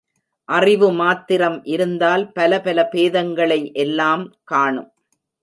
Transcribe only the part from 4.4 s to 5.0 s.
காணும்.